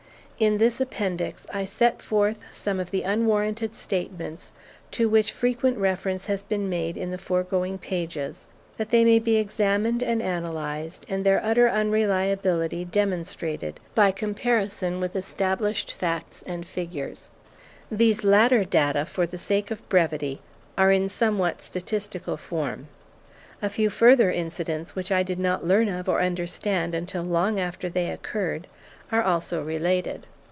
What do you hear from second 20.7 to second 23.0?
are in somewhat statistical form.